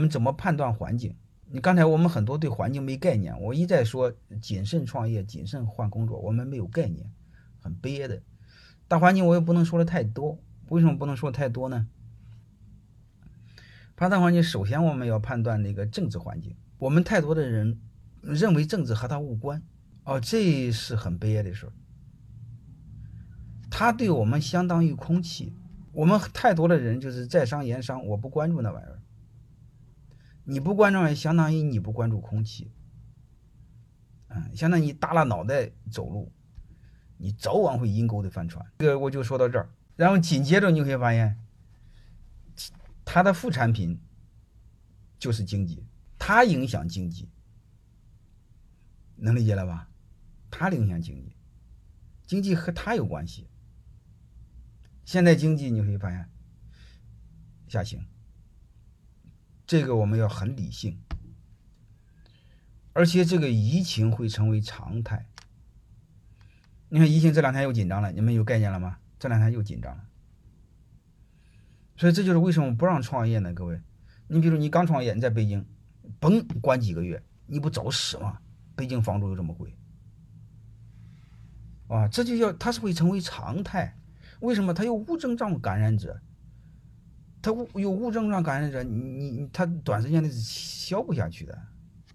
[0.00, 1.14] 我们怎么判断环境？
[1.50, 7.12] 你刚才我们很多对环境没概念，我一再说谨慎创业、谨慎换工作，我们没有概念，
[7.58, 8.22] 很悲哀的。
[8.88, 10.38] 大环境我也不能说的太多，
[10.70, 11.86] 为什么不能说太多呢？
[13.94, 16.56] 判断环境，首先我们要判断那个政治环境。
[16.78, 17.78] 我们太多的人
[18.22, 19.62] 认为政治和他无关，
[20.04, 21.72] 哦，这是很悲哀的事儿。
[23.70, 25.52] 它对我们相当于空气。
[25.92, 28.98] 我们太多的人就是在商言商，我不关注那玩意儿。
[30.50, 32.72] 你不关注，相当于你不关注空气。
[34.26, 36.32] 嗯，相当于你耷拉脑袋走路，
[37.16, 38.64] 你早晚会阴沟的翻船。
[38.78, 41.38] 这个我就说到这儿，然后紧接着你会发现，
[43.04, 44.00] 它的副产品
[45.20, 45.86] 就是经济，
[46.18, 47.28] 它影响经济，
[49.14, 49.88] 能理解了吧？
[50.50, 51.36] 它影响经济，
[52.26, 53.48] 经济和它有关系。
[55.04, 56.28] 现在经济你会发现
[57.68, 58.04] 下行，
[59.70, 60.98] 这个我们要很理性，
[62.92, 65.28] 而且这个疫情会成为常态。
[66.88, 68.98] 你看疫情这两天又紧张了，你们有概念了吗？
[69.20, 70.02] 这两天又紧张了，
[71.96, 73.54] 所以这就是为什么不让创业呢？
[73.54, 73.80] 各位，
[74.26, 75.64] 你比如你刚创业，你在北京，
[76.20, 78.40] 嘣关几个月，你不找死吗？
[78.74, 79.72] 北京房租又这么贵，
[81.86, 83.96] 啊，这就叫它是会成为常态。
[84.40, 86.20] 为什么它有无症状感染者？
[87.42, 91.58] 他有无症状感染者，你你他短时间内是消不下去的，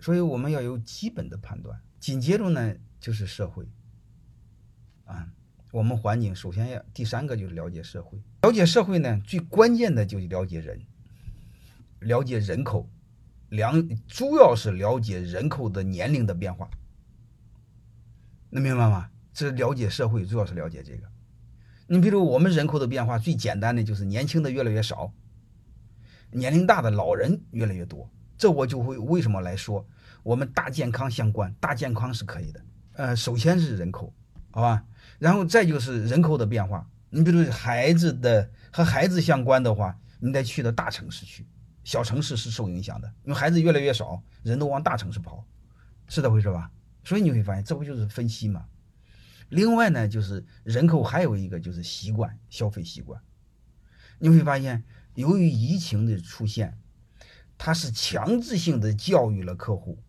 [0.00, 1.80] 所以我们要有基本的判断。
[2.00, 3.64] 紧接着呢，就是社会，
[5.04, 5.28] 啊，
[5.70, 8.18] 我们环境首先要第三个就是了解社会。
[8.42, 10.80] 了解社会呢，最关键的就是了解人，
[12.00, 12.88] 了解人口，
[13.50, 16.68] 两主要是了解人口的年龄的变化，
[18.50, 19.08] 能明白吗？
[19.32, 21.11] 这了解社会主要是了解这个。
[21.86, 25.12] 你比如我们人口的变化，最简单的就是年轻的越来越少，
[26.30, 28.08] 年龄大的老人越来越多。
[28.38, 29.86] 这我就会为什么来说，
[30.22, 32.60] 我们大健康相关，大健康是可以的。
[32.94, 34.12] 呃，首先是人口，
[34.50, 34.84] 好吧，
[35.18, 36.88] 然后再就是人口的变化。
[37.10, 41.46] 你比如孩子的和孩子相关的话，你得去到大城市去，
[41.84, 45.44] 小城市是受影响的，因为孩子越来越少，人都往大城市跑，
[46.08, 46.70] 是这回事吧？
[47.04, 48.64] 所以你会发现，这不就是分析吗？
[49.52, 53.20] 另外呢，就是人口还有一个就是习惯消费习惯，
[54.18, 54.82] 你会发现，
[55.14, 56.78] 由于疫情的出现，
[57.58, 60.02] 它是强制性的教育了客户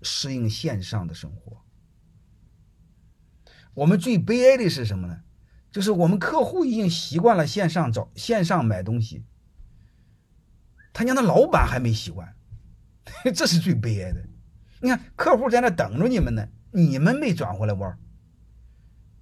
[0.00, 1.60] 适应线上的生活。
[3.74, 5.22] 我们最悲哀的是什么呢？
[5.72, 9.24] 就是我们客户已经习惯了线上找线上买东西，
[10.92, 12.32] 他家的老板还没习惯，
[13.34, 14.24] 这是最悲哀的。
[14.80, 17.98] 你看，客户在那等着你们呢，你们没转回来玩。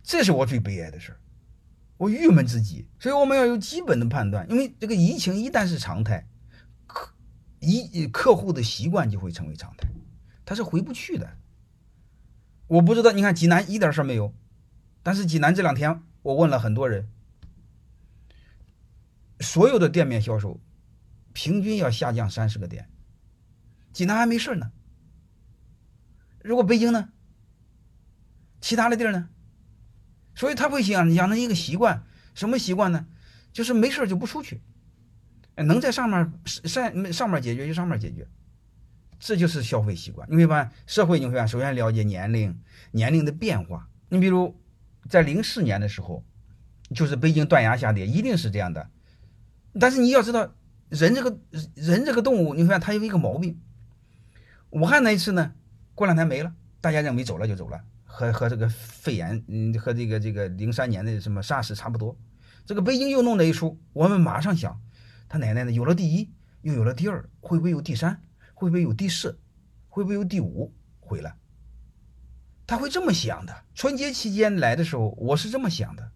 [0.05, 1.19] 这是我最悲哀的事儿，
[1.97, 2.87] 我郁闷自己。
[2.99, 6.29] 所以我们要有基本的判断，因为这个疫情一旦是常态，
[6.87, 7.13] 客
[7.59, 9.89] 一客户的习惯就会成为常态，
[10.45, 11.39] 他是回不去的。
[12.67, 14.35] 我不知道，你看济南一点事儿没有，
[15.03, 17.09] 但是济南这两天我问了很多人，
[19.41, 20.61] 所有的店面销售
[21.33, 22.91] 平均要下降三十个点，
[23.95, 24.71] 济南还没事呢。
[26.43, 27.09] 如果北京呢？
[28.61, 29.29] 其他的地儿呢？
[30.35, 32.03] 所以他会养养成一个习惯，
[32.35, 33.07] 什么习惯呢？
[33.53, 34.61] 就是没事就不出去，
[35.55, 38.27] 能在上面上上面解决就上面解决，
[39.21, 40.29] 这就是消费习惯。
[40.29, 42.59] 你会发现，社会你会发现，首先了解年龄，
[42.91, 43.89] 年龄的变化。
[44.09, 44.61] 你比如
[45.09, 46.25] 在零四年的时候，
[46.93, 48.91] 就是北京断崖下跌，一定是这样的。
[49.79, 50.53] 但是你要知道，
[50.89, 51.39] 人这个
[51.75, 53.61] 人这个动物，你会发现它有一个毛病。
[54.71, 55.53] 武汉那一次呢，
[55.95, 57.81] 过两天没了，大家认为走了就走了。
[58.15, 62.17] 和和这个肺炎，嗯，和这个这个零三年的什么 SARS 差不多。
[62.65, 64.81] 这个北京又弄了一出，我们马上想，
[65.29, 66.33] 他奶奶的，有了第一，
[66.63, 68.23] 又有了第二，会不会有第三？
[68.55, 69.41] 会不会有第四？
[69.89, 71.37] 会不会有第五回来？
[72.69, 73.65] 他会这么想的。
[73.75, 76.13] 春节期间来的时候，我是这么想的。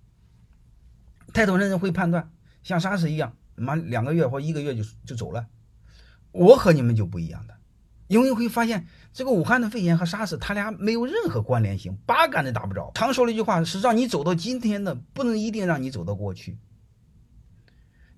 [1.34, 2.30] 太多人会判断，
[2.62, 5.48] 像 SARS 一样，妈两个月或一个月就就走了。
[6.30, 7.57] 我和你们就不一样的。
[8.08, 12.90] 因为会发现，这个武汉的肺炎和沙士，它俩没有任何关联性，八竿子打不着。
[12.94, 16.58] 常说了一句话，是让你走到今天的，不能一定让你走到过去。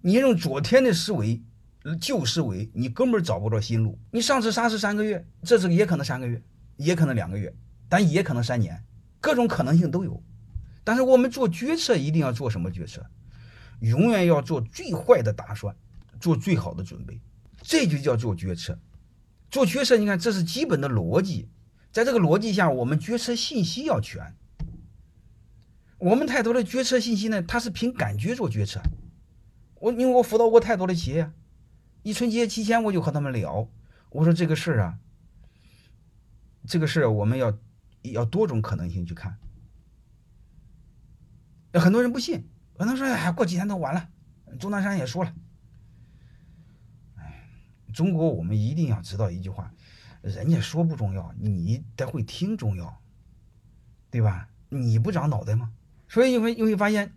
[0.00, 1.42] 你用昨天的思维、
[2.00, 3.98] 旧思维，你根本找不着新路。
[4.12, 6.40] 你上次沙士三个月，这次也可能三个月，
[6.76, 7.52] 也可能两个月，
[7.88, 8.82] 但也可能三年，
[9.20, 10.22] 各种可能性都有。
[10.84, 13.04] 但是我们做决策一定要做什么决策？
[13.80, 15.74] 永远要做最坏的打算，
[16.20, 17.20] 做最好的准备，
[17.60, 18.78] 这就叫做决策。
[19.50, 21.48] 做决策，你看这是基本的逻辑，
[21.90, 24.34] 在这个逻辑下，我们决策信息要全。
[25.98, 28.80] 我们太多的决策信息呢，它是凭感觉做决策。
[29.80, 31.30] 我因为我辅导过太多的企业，
[32.02, 33.68] 一春节期间我就和他们聊，
[34.10, 34.98] 我说这个事儿啊，
[36.66, 37.58] 这个事儿我们要
[38.02, 39.36] 要多种可能性去看。
[41.74, 42.48] 很多人不信，
[42.78, 44.08] 可能说哎，过几天都完了。
[44.58, 45.34] 钟南山也说了，
[47.90, 49.72] 中国我们一定要知道一句话，
[50.22, 53.00] 人家说不重要，你得会听重要，
[54.10, 54.48] 对吧？
[54.68, 55.72] 你不长脑袋吗？
[56.08, 57.12] 所以你会你会发现，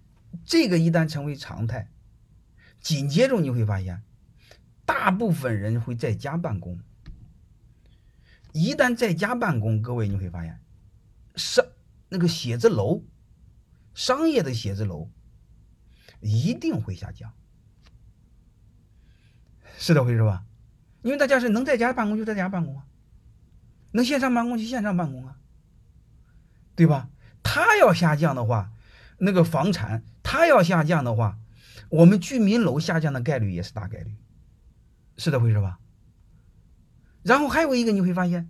[0.46, 1.90] 这个一旦成为常态，
[2.80, 4.04] 紧接着你会发现，
[4.86, 6.80] 大部分人会在家办公。
[8.52, 10.60] 一旦在家办公，各位你会发现，
[11.36, 11.66] 商
[12.10, 13.04] 那个写字楼，
[13.94, 15.10] 商业的写字楼
[16.20, 17.34] 一定会下降，
[19.78, 20.46] 是这回事吧？
[21.04, 22.84] 因为大家是能在家办公就在家办公啊，
[23.92, 25.38] 能线上办公就线上办公啊，
[26.76, 27.10] 对吧？
[27.44, 28.72] 它要下降的话，
[29.18, 31.38] 那个房产它要下降的话，
[31.90, 34.16] 我们居民楼下降的概率也是大概率，
[35.18, 35.78] 是这回事吧？
[37.22, 38.50] 然后还有一个你会发现，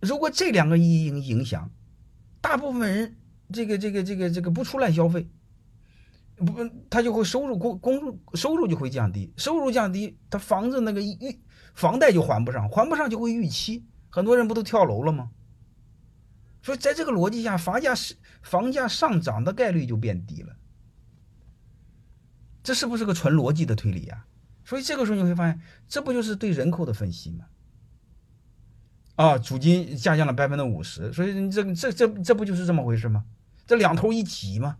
[0.00, 1.70] 如果这两个一影影响，
[2.40, 3.16] 大部分人
[3.52, 5.28] 这个这个这个这个不出来消费，
[6.36, 11.40] 不他就会收入公公入收入就会降低，收入降低，他房子那个预
[11.76, 15.30] 房贷就还不上，还不上就会逾期，很多人不都跳楼了吗？
[16.62, 20.56] 所以，在这个逻辑下，房价是房价上涨的概率就变低了。
[22.64, 24.26] 这是不是个纯逻辑的推理啊？
[24.64, 27.44] 所以这个时候你会发现，这不就是对人口的分析吗？
[29.14, 33.24] 啊，租金下降了百分之五十，所以这这这这不就是这么回事吗？
[33.66, 34.78] 这两头一挤吗？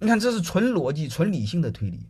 [0.00, 2.08] 你看，这是纯逻辑、纯理性的推理。